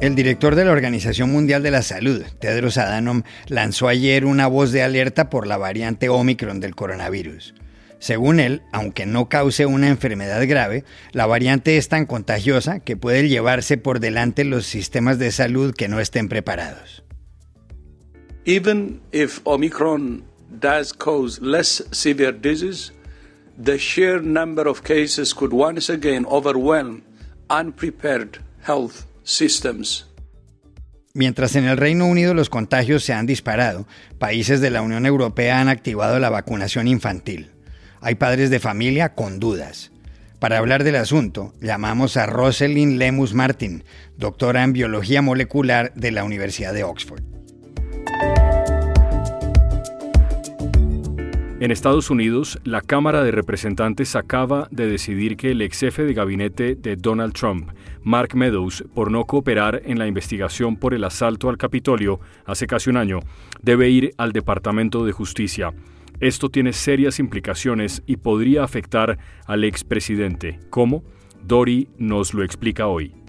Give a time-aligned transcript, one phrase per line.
[0.00, 4.72] El director de la Organización Mundial de la Salud, Tedros Adhanom, lanzó ayer una voz
[4.72, 7.54] de alerta por la variante Omicron del coronavirus.
[7.98, 13.28] Según él, aunque no cause una enfermedad grave, la variante es tan contagiosa que puede
[13.28, 17.04] llevarse por delante los sistemas de salud que no estén preparados.
[18.46, 22.90] Even if Omicron does cause less severe disease,
[23.62, 27.02] the sheer number of cases could once again overwhelm
[27.50, 30.06] unprepared health systems.
[31.12, 33.86] Mientras en el Reino Unido los contagios se han disparado,
[34.18, 37.50] países de la Unión Europea han activado la vacunación infantil.
[38.00, 39.90] Hay padres de familia con dudas.
[40.38, 43.84] Para hablar del asunto, llamamos a Rosalind Lemus Martin,
[44.16, 47.22] doctora en biología molecular de la Universidad de Oxford.
[51.60, 56.14] En Estados Unidos, la Cámara de Representantes acaba de decidir que el ex jefe de
[56.14, 61.50] gabinete de Donald Trump, Mark Meadows, por no cooperar en la investigación por el asalto
[61.50, 63.20] al Capitolio hace casi un año,
[63.60, 65.74] debe ir al Departamento de Justicia.
[66.18, 70.60] Esto tiene serias implicaciones y podría afectar al expresidente.
[70.70, 71.04] ¿Cómo?
[71.42, 73.19] Dory nos lo explica hoy.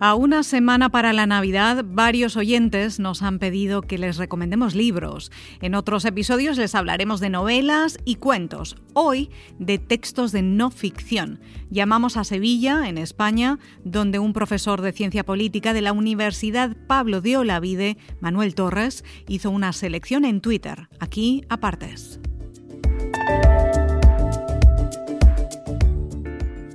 [0.00, 5.32] A una semana para la Navidad, varios oyentes nos han pedido que les recomendemos libros.
[5.60, 8.76] En otros episodios les hablaremos de novelas y cuentos.
[8.94, 11.40] Hoy, de textos de no ficción.
[11.68, 17.20] Llamamos a Sevilla, en España, donde un profesor de ciencia política de la Universidad Pablo
[17.20, 20.88] de Olavide, Manuel Torres, hizo una selección en Twitter.
[21.00, 22.20] Aquí, apartes.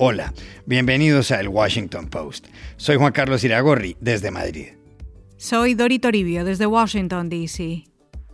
[0.06, 0.34] Hola,
[0.66, 2.48] bienvenidos a El Washington Post.
[2.76, 4.74] Soy Juan Carlos Iragorri, desde Madrid.
[5.38, 7.86] Soy Dori Toribio, desde Washington, D.C.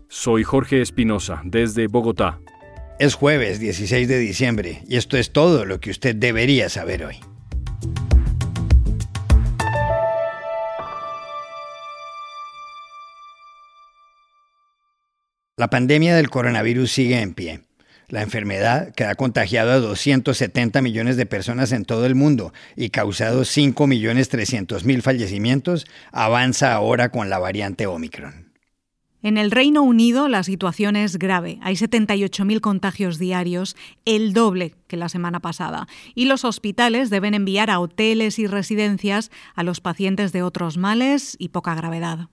[0.08, 2.40] Soy Jorge Espinosa, desde Bogotá.
[2.98, 7.18] Es jueves 16 de diciembre y esto es todo lo que usted debería saber hoy.
[15.56, 17.69] La pandemia del coronavirus sigue en pie.
[18.10, 22.90] La enfermedad, que ha contagiado a 270 millones de personas en todo el mundo y
[22.90, 28.50] causado 5 millones 300 mil fallecimientos, avanza ahora con la variante Omicron.
[29.22, 31.60] En el Reino Unido la situación es grave.
[31.62, 33.76] Hay 78.000 contagios diarios,
[34.06, 35.88] el doble que la semana pasada.
[36.16, 41.36] Y los hospitales deben enviar a hoteles y residencias a los pacientes de otros males
[41.38, 42.30] y poca gravedad.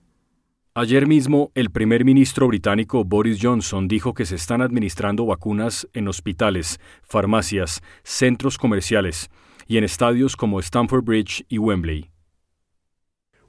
[0.79, 6.07] Ayer mismo, el primer ministro británico Boris Johnson dijo que se están administrando vacunas en
[6.07, 9.31] hospitales, farmacias, centros comerciales
[9.65, 12.11] y en estadios como Stamford Bridge y Wembley.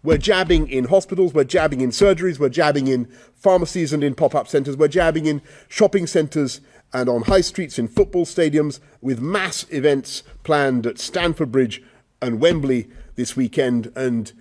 [0.03, 4.34] We're jabbing in hospitals, we're jabbing in surgeries, we're jabbing in pharmacies and in pop
[4.34, 6.62] up centres, we're jabbing in shopping centres
[6.95, 11.83] and on high streets, in football stadiums, with mass events planned at Stamford Bridge
[12.22, 13.93] and Wembley this weekend.
[13.95, 14.33] And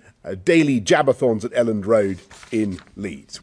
[0.44, 2.18] daily jabathons at Elland Road
[2.50, 3.42] in Leeds.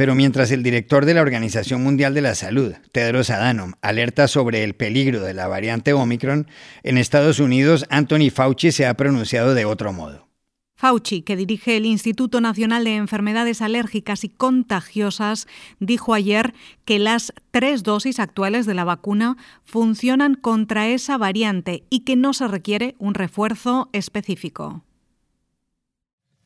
[0.00, 4.64] Pero mientras el director de la Organización Mundial de la Salud, Tedros Adhanom, alerta sobre
[4.64, 6.46] el peligro de la variante Omicron,
[6.82, 10.26] en Estados Unidos Anthony Fauci se ha pronunciado de otro modo.
[10.74, 15.46] Fauci, que dirige el Instituto Nacional de Enfermedades Alérgicas y Contagiosas,
[15.80, 16.54] dijo ayer
[16.86, 22.32] que las tres dosis actuales de la vacuna funcionan contra esa variante y que no
[22.32, 24.82] se requiere un refuerzo específico.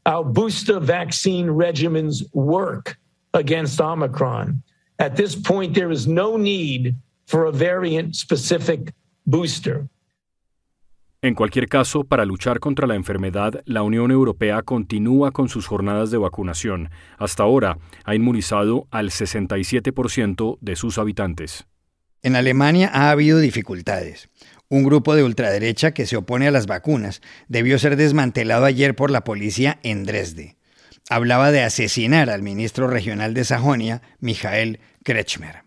[0.06, 2.98] Our booster vaccine regimens work
[3.32, 4.62] against Omicron.
[4.98, 6.94] At this point, there is no need
[7.26, 8.94] for a variant specific
[9.26, 9.88] booster.
[11.22, 16.10] En cualquier caso, para luchar contra la enfermedad, la Unión Europea continúa con sus jornadas
[16.10, 16.90] de vacunación.
[17.16, 21.66] Hasta ahora ha inmunizado al 67% de sus habitantes.
[22.22, 24.28] En Alemania ha habido dificultades.
[24.68, 29.10] Un grupo de ultraderecha que se opone a las vacunas debió ser desmantelado ayer por
[29.10, 30.56] la policía en Dresde.
[31.10, 35.64] Hablaba de asesinar al ministro regional de Sajonia, Michael Kretschmer.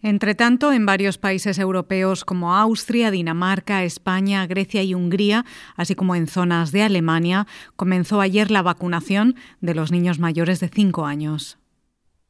[0.00, 6.14] Entre tanto, en varios países europeos como Austria, Dinamarca, España, Grecia y Hungría, así como
[6.14, 11.57] en zonas de Alemania, comenzó ayer la vacunación de los niños mayores de 5 años.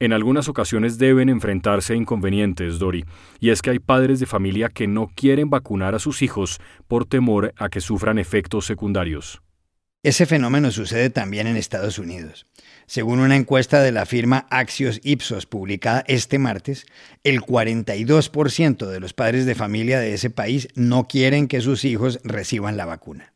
[0.01, 3.05] En algunas ocasiones deben enfrentarse a inconvenientes, Dori,
[3.41, 7.05] y es que hay padres de familia que no quieren vacunar a sus hijos por
[7.05, 9.43] temor a que sufran efectos secundarios.
[10.05, 12.47] Ese fenómeno sucede también en Estados Unidos.
[12.87, 16.87] Según una encuesta de la firma Axios Ipsos publicada este martes,
[17.25, 22.21] el 42% de los padres de familia de ese país no quieren que sus hijos
[22.23, 23.35] reciban la vacuna.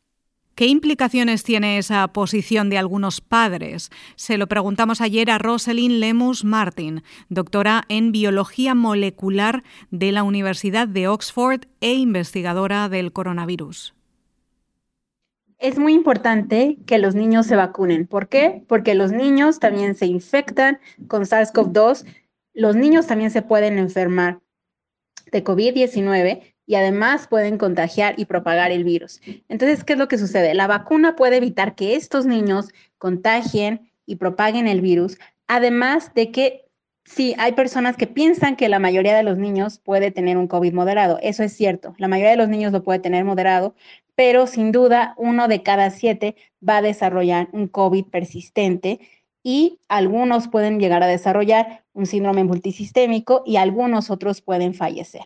[0.55, 3.89] ¿Qué implicaciones tiene esa posición de algunos padres?
[4.15, 10.87] Se lo preguntamos ayer a Rosalind Lemus Martin, doctora en biología molecular de la Universidad
[10.87, 13.95] de Oxford e investigadora del coronavirus.
[15.57, 18.05] Es muy importante que los niños se vacunen.
[18.05, 18.63] ¿Por qué?
[18.67, 22.05] Porque los niños también se infectan con SARS-CoV-2.
[22.53, 24.39] Los niños también se pueden enfermar
[25.31, 29.21] de COVID-19 y además pueden contagiar y propagar el virus.
[29.49, 30.53] Entonces, ¿qué es lo que sucede?
[30.53, 35.17] La vacuna puede evitar que estos niños contagien y propaguen el virus,
[35.47, 36.65] además de que
[37.05, 40.73] sí, hay personas que piensan que la mayoría de los niños puede tener un COVID
[40.73, 41.19] moderado.
[41.21, 43.75] Eso es cierto, la mayoría de los niños lo puede tener moderado,
[44.15, 46.35] pero sin duda uno de cada siete
[46.67, 48.99] va a desarrollar un COVID persistente
[49.43, 55.23] y algunos pueden llegar a desarrollar un síndrome multisistémico y algunos otros pueden fallecer.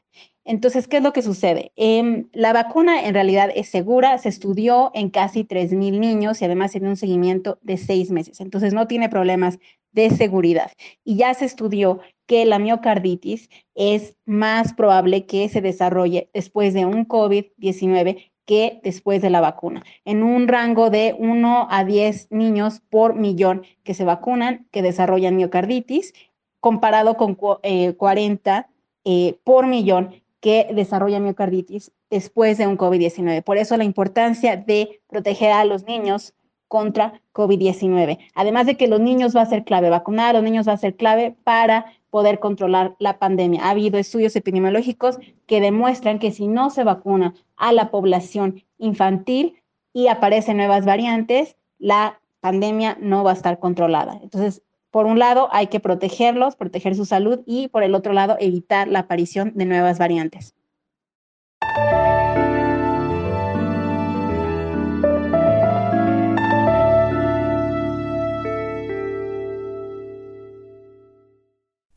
[0.48, 1.74] Entonces, ¿qué es lo que sucede?
[1.76, 6.72] Em, la vacuna en realidad es segura, se estudió en casi 3.000 niños y además
[6.72, 9.60] tiene un seguimiento de seis meses, entonces no tiene problemas
[9.92, 10.72] de seguridad.
[11.04, 16.86] Y ya se estudió que la miocarditis es más probable que se desarrolle después de
[16.86, 22.82] un COVID-19 que después de la vacuna, en un rango de 1 a 10 niños
[22.90, 26.14] por millón que se vacunan, que desarrollan miocarditis,
[26.62, 28.66] comparado con 40 eh,
[29.04, 33.44] eh, por millón que desarrollan miocarditis después de un COVID-19.
[33.44, 36.34] Por eso la importancia de proteger a los niños
[36.68, 38.20] contra COVID-19.
[38.36, 40.78] Además de que los niños va a ser clave, vacunar a los niños va a
[40.78, 43.64] ser clave para poder controlar la pandemia.
[43.64, 49.62] Ha habido estudios epidemiológicos que demuestran que si no se vacuna a la población infantil
[49.94, 54.20] y aparecen nuevas variantes, la pandemia no va a estar controlada.
[54.22, 54.62] Entonces,
[54.98, 58.88] por un lado, hay que protegerlos, proteger su salud y por el otro lado, evitar
[58.88, 60.56] la aparición de nuevas variantes.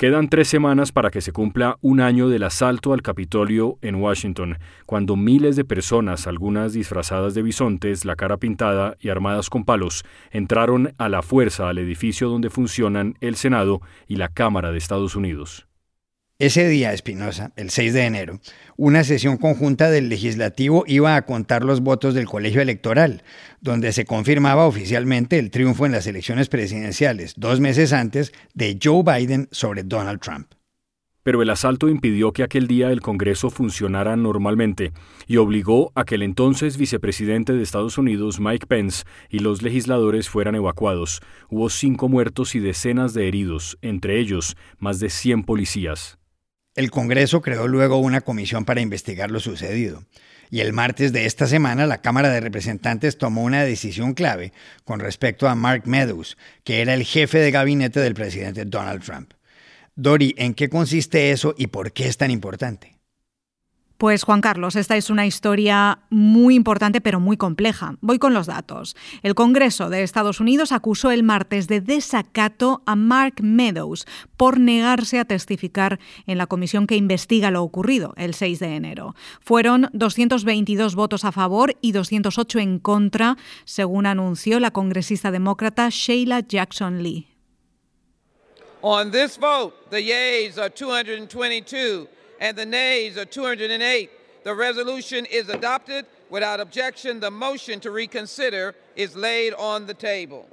[0.01, 4.57] Quedan tres semanas para que se cumpla un año del asalto al Capitolio en Washington,
[4.87, 10.07] cuando miles de personas, algunas disfrazadas de bisontes, la cara pintada y armadas con palos,
[10.31, 15.17] entraron a la fuerza al edificio donde funcionan el Senado y la Cámara de Estados
[15.17, 15.67] Unidos.
[16.41, 18.41] Ese día, Espinosa, el 6 de enero,
[18.79, 23.23] una sesión conjunta del legislativo iba a contar los votos del colegio electoral,
[23.61, 29.03] donde se confirmaba oficialmente el triunfo en las elecciones presidenciales, dos meses antes, de Joe
[29.03, 30.55] Biden sobre Donald Trump.
[31.23, 34.93] Pero el asalto impidió que aquel día el Congreso funcionara normalmente
[35.27, 40.31] y obligó a que el entonces vicepresidente de Estados Unidos, Mike Pence, y los legisladores
[40.31, 41.21] fueran evacuados.
[41.51, 46.20] Hubo cinco muertos y decenas de heridos, entre ellos más de 100 policías.
[46.77, 50.05] El Congreso creó luego una comisión para investigar lo sucedido.
[50.51, 54.53] Y el martes de esta semana la Cámara de Representantes tomó una decisión clave
[54.85, 59.33] con respecto a Mark Meadows, que era el jefe de gabinete del presidente Donald Trump.
[59.97, 63.00] Dori, ¿en qué consiste eso y por qué es tan importante?
[64.01, 67.97] Pues Juan Carlos, esta es una historia muy importante pero muy compleja.
[68.01, 68.97] Voy con los datos.
[69.23, 74.07] El Congreso de Estados Unidos acusó el martes de desacato a Mark Meadows
[74.39, 79.15] por negarse a testificar en la comisión que investiga lo ocurrido el 6 de enero.
[79.43, 83.37] Fueron 222 votos a favor y 208 en contra,
[83.67, 87.29] según anunció la congresista demócrata Sheila Jackson Lee.
[88.81, 92.09] On this vote, the yeas are 222
[92.41, 94.11] and the nays are 208.
[94.43, 97.21] The resolution is adopted without objection.
[97.21, 100.49] The motion to reconsider is laid on the table.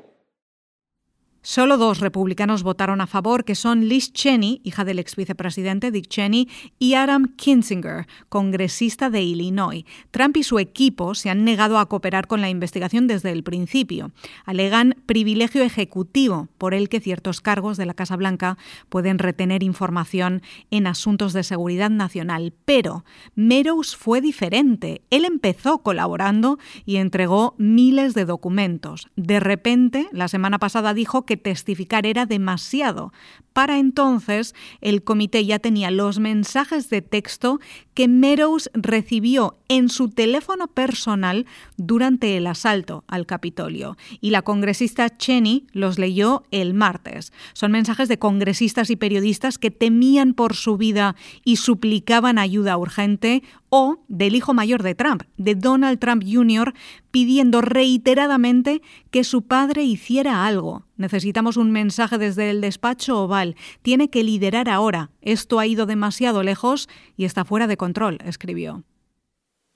[1.49, 6.09] Solo dos republicanos votaron a favor, que son Liz Cheney, hija del ex vicepresidente Dick
[6.09, 9.85] Cheney, y Adam Kinzinger, congresista de Illinois.
[10.11, 14.11] Trump y su equipo se han negado a cooperar con la investigación desde el principio.
[14.43, 18.57] Alegan privilegio ejecutivo por el que ciertos cargos de la Casa Blanca
[18.89, 22.53] pueden retener información en asuntos de seguridad nacional.
[22.65, 25.01] Pero Meadows fue diferente.
[25.11, 29.07] Él empezó colaborando y entregó miles de documentos.
[29.15, 33.11] De repente, la semana pasada dijo que testificar era demasiado.
[33.53, 37.59] Para entonces, el comité ya tenía los mensajes de texto
[37.95, 43.97] que Meadows recibió en su teléfono personal durante el asalto al Capitolio.
[44.21, 47.33] Y la congresista Cheney los leyó el martes.
[47.53, 53.41] Son mensajes de congresistas y periodistas que temían por su vida y suplicaban ayuda urgente
[53.69, 56.73] o del hijo mayor de Trump, de Donald Trump Jr.,
[57.11, 58.81] pidiendo reiteradamente
[59.17, 60.85] que su padre hiciera algo.
[60.95, 63.55] Necesitamos un mensaje desde el despacho oval.
[63.81, 65.09] Tiene que liderar ahora.
[65.21, 68.83] Esto ha ido demasiado lejos y está fuera de control, escribió.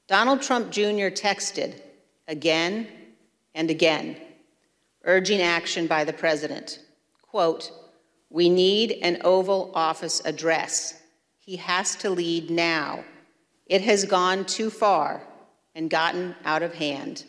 [0.07, 1.09] Donald Trump Jr.
[1.11, 1.81] texted
[2.27, 2.87] again
[3.55, 4.15] and again,
[5.05, 6.79] urging action by the president.
[7.23, 7.71] Quote,
[8.29, 11.01] We need an Oval Office address.
[11.39, 13.03] He has to lead now.
[13.65, 15.23] It has gone too far
[15.73, 17.25] and gotten out of hand.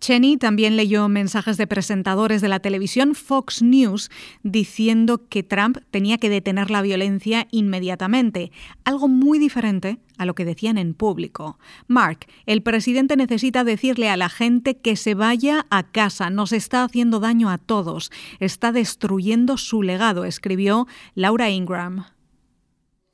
[0.00, 4.10] Cheney también leyó mensajes de presentadores de la televisión Fox News
[4.42, 8.52] diciendo que Trump tenía que detener la violencia inmediatamente,
[8.84, 11.58] algo muy diferente a lo que decían en público.
[11.86, 16.84] Mark, el presidente necesita decirle a la gente que se vaya a casa, nos está
[16.84, 22.06] haciendo daño a todos, está destruyendo su legado, escribió Laura Ingram.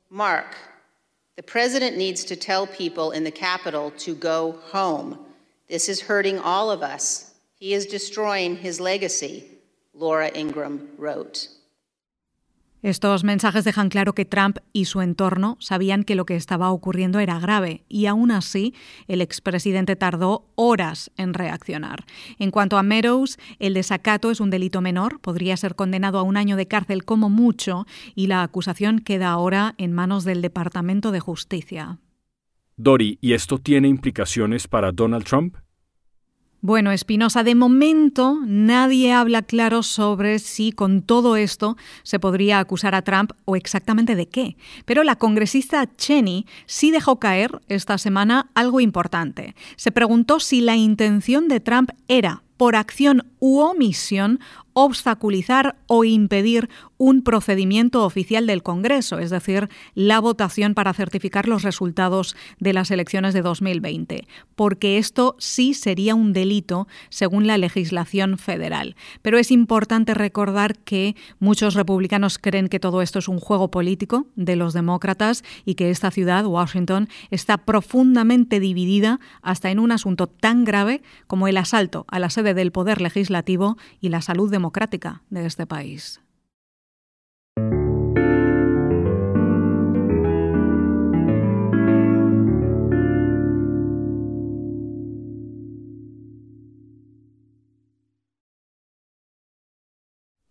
[0.09, 0.55] Mark,
[1.35, 5.17] the president needs to tell people in the Capitol to go home.
[5.67, 7.33] This is hurting all of us.
[7.59, 9.45] He is destroying his legacy,
[9.93, 11.47] Laura Ingram wrote.
[12.83, 17.19] Estos mensajes dejan claro que Trump y su entorno sabían que lo que estaba ocurriendo
[17.19, 18.73] era grave y aún así
[19.07, 22.03] el expresidente tardó horas en reaccionar.
[22.39, 26.35] En cuanto a Meadows, el desacato es un delito menor, podría ser condenado a un
[26.35, 31.21] año de cárcel como mucho y la acusación queda ahora en manos del Departamento de
[31.21, 31.99] Justicia.
[32.75, 35.57] Dori, ¿y esto tiene implicaciones para Donald Trump?
[36.59, 42.95] Bueno, Espinosa, de momento nadie habla claro sobre si con todo esto se podría acusar
[42.95, 44.55] a Trump o exactamente de qué.
[44.85, 49.55] Pero la congresista Cheney sí dejó caer esta semana algo importante.
[49.75, 54.39] Se preguntó si la intención de Trump era, por acción u omisión,
[54.73, 61.63] obstaculizar o impedir un procedimiento oficial del Congreso, es decir, la votación para certificar los
[61.63, 64.25] resultados de las elecciones de 2020,
[64.55, 68.95] porque esto sí sería un delito según la legislación federal.
[69.21, 74.27] Pero es importante recordar que muchos republicanos creen que todo esto es un juego político
[74.35, 80.27] de los demócratas y que esta ciudad, Washington, está profundamente dividida hasta en un asunto
[80.27, 84.62] tan grave como el asalto a la sede del poder legislativo y la salud democrática
[85.29, 86.23] de este país.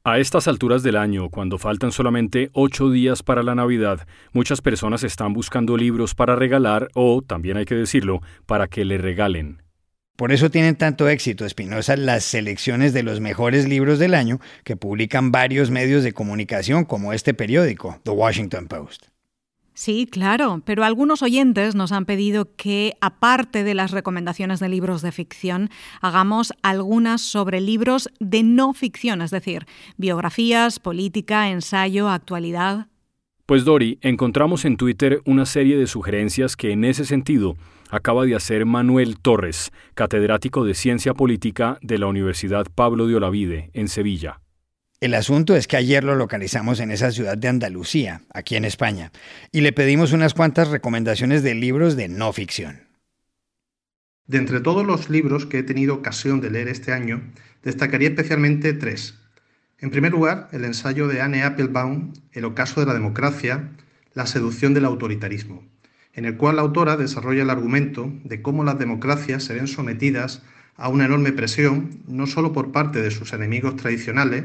[0.05, 5.05] A estas alturas del año, cuando faltan solamente ocho días para la Navidad, muchas personas
[5.05, 9.63] están buscando libros para regalar o, también hay que decirlo, para que le regalen.
[10.17, 14.77] Por eso tienen tanto éxito, Espinosa, las selecciones de los mejores libros del año que
[14.77, 19.07] publican varios medios de comunicación como este periódico, The Washington Post.
[19.75, 25.01] Sí, claro, pero algunos oyentes nos han pedido que, aparte de las recomendaciones de libros
[25.01, 25.71] de ficción,
[26.03, 29.65] hagamos algunas sobre libros de no ficción, es decir,
[29.97, 32.89] biografías, política, ensayo, actualidad.
[33.47, 37.57] Pues Dori, encontramos en Twitter una serie de sugerencias que en ese sentido
[37.93, 43.71] acaba de hacer Manuel Torres, catedrático de Ciencia Política de la Universidad Pablo de Olavide,
[43.75, 44.41] en Sevilla.
[45.01, 49.13] El asunto es que ayer lo localizamos en esa ciudad de Andalucía, aquí en España,
[49.53, 52.89] y le pedimos unas cuantas recomendaciones de libros de no ficción.
[54.27, 57.21] De entre todos los libros que he tenido ocasión de leer este año,
[57.63, 59.19] destacaría especialmente tres.
[59.79, 63.71] En primer lugar, el ensayo de Anne Applebaum, El ocaso de la democracia,
[64.15, 65.72] la seducción del autoritarismo,
[66.15, 70.43] en el cual la autora desarrolla el argumento de cómo las democracias se ven sometidas
[70.77, 74.45] a una enorme presión, no solo por parte de sus enemigos tradicionales,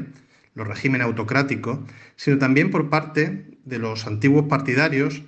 [0.54, 1.78] los regímenes autocráticos,
[2.16, 5.22] sino también por parte de los antiguos partidarios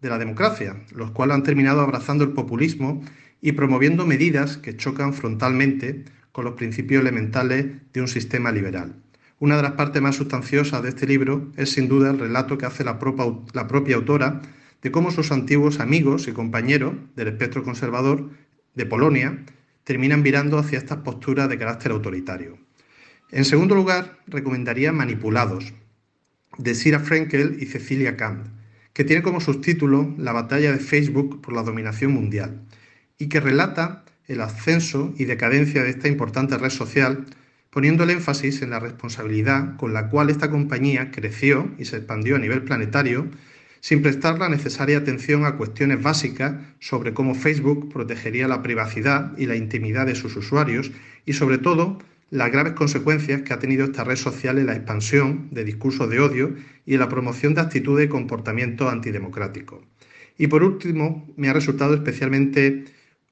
[0.00, 3.02] de la democracia, los cuales han terminado abrazando el populismo
[3.40, 8.94] y promoviendo medidas que chocan frontalmente con los principios elementales de un sistema liberal.
[9.38, 12.66] Una de las partes más sustanciosas de este libro es sin duda el relato que
[12.66, 14.40] hace la propia, la propia autora
[14.82, 18.30] de cómo sus antiguos amigos y compañeros del espectro conservador
[18.74, 19.44] de Polonia
[19.84, 22.58] terminan virando hacia estas posturas de carácter autoritario.
[23.30, 25.72] En segundo lugar, recomendaría Manipulados,
[26.58, 28.46] de Sira Frenkel y Cecilia Kant,
[28.92, 32.62] que tiene como subtítulo La batalla de Facebook por la dominación mundial
[33.18, 37.26] y que relata el ascenso y decadencia de esta importante red social,
[37.70, 42.36] poniendo el énfasis en la responsabilidad con la cual esta compañía creció y se expandió
[42.36, 43.28] a nivel planetario,
[43.86, 49.46] sin prestar la necesaria atención a cuestiones básicas sobre cómo Facebook protegería la privacidad y
[49.46, 50.90] la intimidad de sus usuarios
[51.24, 51.96] y sobre todo
[52.30, 56.18] las graves consecuencias que ha tenido esta red social en la expansión de discursos de
[56.18, 59.84] odio y en la promoción de actitudes y comportamientos antidemocráticos.
[60.36, 62.86] Y por último, me ha resultado especialmente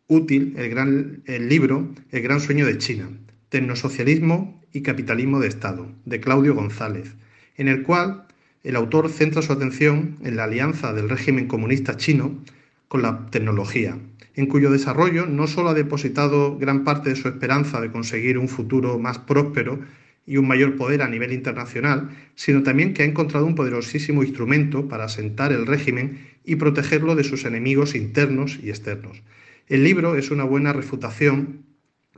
[0.06, 3.08] útil el, gran, el libro El gran sueño de China,
[3.48, 7.12] Tecnosocialismo y Capitalismo de Estado, de Claudio González,
[7.56, 8.28] en el cual
[8.64, 12.42] el autor centra su atención en la alianza del régimen comunista chino
[12.88, 13.98] con la tecnología,
[14.34, 18.48] en cuyo desarrollo no solo ha depositado gran parte de su esperanza de conseguir un
[18.48, 19.80] futuro más próspero
[20.26, 24.88] y un mayor poder a nivel internacional, sino también que ha encontrado un poderosísimo instrumento
[24.88, 29.22] para asentar el régimen y protegerlo de sus enemigos internos y externos.
[29.68, 31.64] El libro es una buena refutación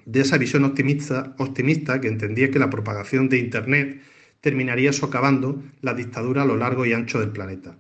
[0.05, 1.35] de esa visión optimista,
[2.01, 4.01] que entendía que la propagación de Internet
[4.47, 7.77] terminaría socavando la dictadura a lo largo y ancho del planeta.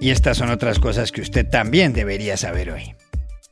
[0.00, 2.96] Y estas son otras cosas que usted también debería saber hoy.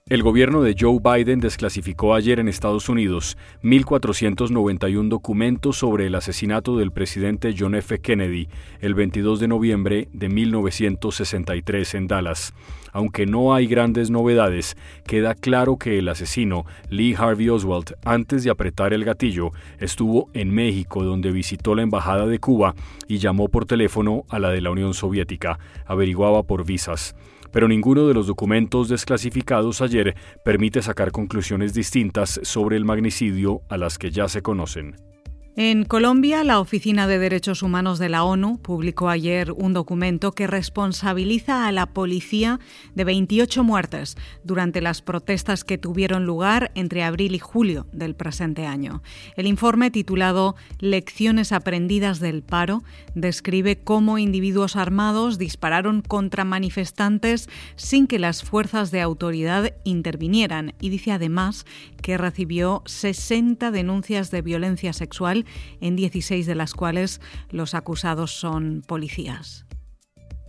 [0.08, 6.76] El gobierno de Joe Biden desclasificó ayer en Estados Unidos 1.491 documentos sobre el asesinato
[6.76, 8.00] del presidente John F.
[8.00, 8.48] Kennedy
[8.80, 12.52] el 22 de noviembre de 1963 en Dallas.
[12.92, 18.50] Aunque no hay grandes novedades, queda claro que el asesino, Lee Harvey Oswald, antes de
[18.50, 22.74] apretar el gatillo, estuvo en México donde visitó la Embajada de Cuba
[23.08, 27.14] y llamó por teléfono a la de la Unión Soviética, averiguaba por visas
[27.52, 33.76] pero ninguno de los documentos desclasificados ayer permite sacar conclusiones distintas sobre el magnicidio a
[33.76, 35.09] las que ya se conocen.
[35.56, 40.46] En Colombia, la Oficina de Derechos Humanos de la ONU publicó ayer un documento que
[40.46, 42.60] responsabiliza a la policía
[42.94, 48.64] de 28 muertes durante las protestas que tuvieron lugar entre abril y julio del presente
[48.64, 49.02] año.
[49.34, 52.84] El informe titulado Lecciones aprendidas del paro
[53.16, 60.90] describe cómo individuos armados dispararon contra manifestantes sin que las fuerzas de autoridad intervinieran y
[60.90, 61.66] dice además
[62.02, 65.39] que recibió 60 denuncias de violencia sexual
[65.80, 67.20] en 16 de las cuales
[67.50, 69.66] los acusados son policías.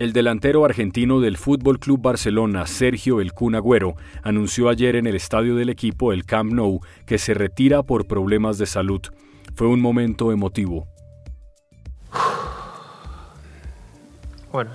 [0.02, 3.94] El delantero argentino del Fútbol Club Barcelona, Sergio El Kun Agüero,
[4.24, 8.58] anunció ayer en el estadio del equipo, el Camp Nou, que se retira por problemas
[8.58, 9.00] de salud.
[9.54, 10.88] Fue un momento emotivo.
[14.50, 14.72] Bueno,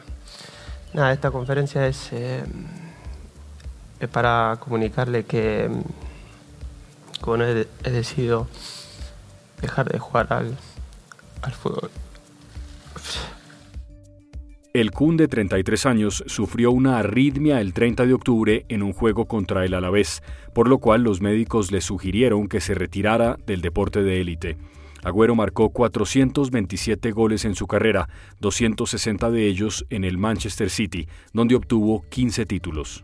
[0.93, 2.43] nada, esta conferencia es, eh,
[4.11, 5.69] para comunicarle que,
[7.25, 8.47] bueno, he decidido
[9.61, 10.57] dejar de jugar al,
[11.41, 11.89] al fútbol.
[14.73, 19.25] El Kun de 33 años sufrió una arritmia el 30 de octubre en un juego
[19.25, 20.21] contra el Alavés,
[20.53, 24.57] por lo cual los médicos le sugirieron que se retirara del deporte de élite.
[25.03, 28.07] Agüero marcó 427 goles en su carrera,
[28.39, 33.03] 260 de ellos en el Manchester City, donde obtuvo 15 títulos.